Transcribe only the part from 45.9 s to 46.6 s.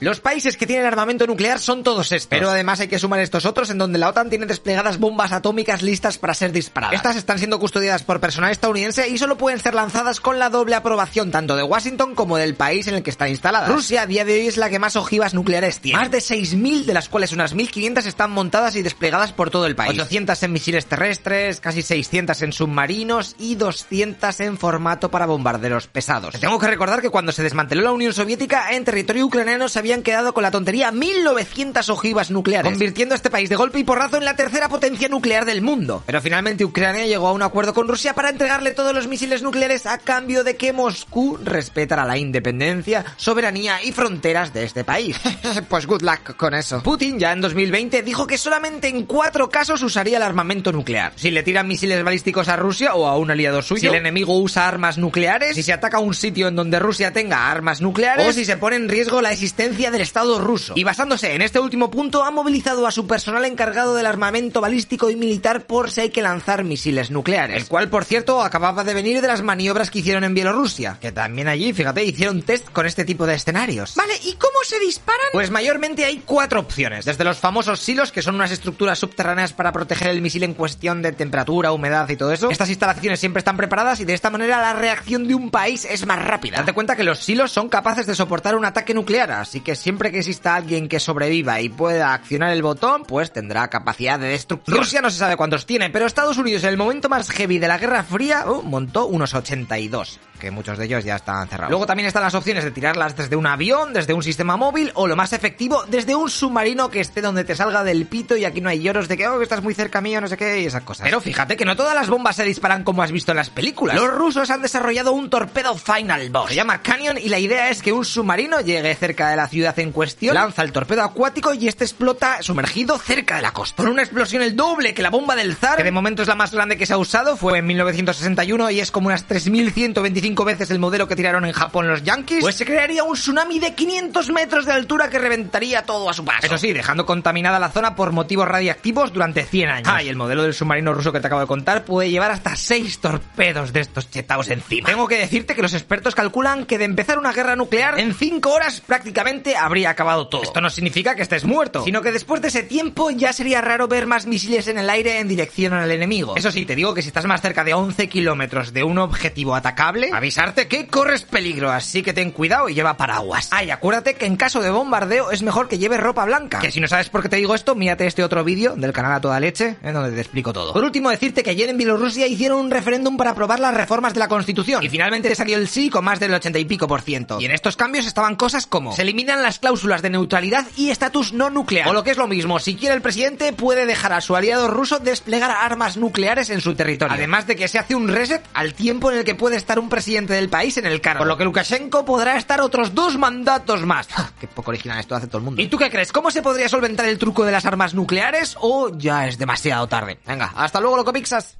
luck con